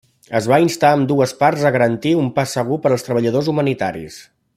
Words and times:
Es 0.37 0.45
va 0.51 0.57
instar 0.61 0.89
a 0.93 0.97
ambdues 0.99 1.33
parts 1.43 1.65
a 1.69 1.73
garantir 1.75 2.13
un 2.23 2.31
pas 2.39 2.57
segur 2.59 2.79
per 2.87 2.93
als 2.95 3.07
treballadors 3.09 3.51
humanitaris. 3.55 4.19